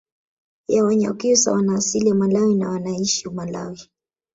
ya 0.67 0.83
wanyakyusa 0.83 1.51
wana 1.51 1.75
asili 1.75 2.09
ya 2.09 2.15
malawi 2.15 2.55
na 2.55 2.69
wnaishi 2.69 3.29
malawi 3.29 3.89